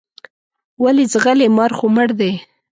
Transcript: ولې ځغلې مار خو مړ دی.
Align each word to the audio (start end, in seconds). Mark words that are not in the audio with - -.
ولې 0.83 1.03
ځغلې 1.13 1.47
مار 1.57 1.71
خو 1.77 1.85
مړ 1.95 2.09
دی. 2.19 2.31